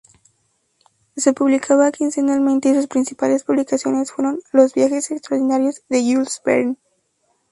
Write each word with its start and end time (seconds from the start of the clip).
Se 1.15 1.31
publicaba 1.31 1.91
quincenalmente 1.91 2.69
y 2.69 2.73
sus 2.73 2.87
principales 2.87 3.43
publicaciones 3.43 4.11
fueron 4.11 4.39
los 4.51 4.73
"Viajes 4.73 5.11
extraordinarios" 5.11 5.83
de 5.89 6.01
Jules 6.01 6.41
Verne. 6.43 6.77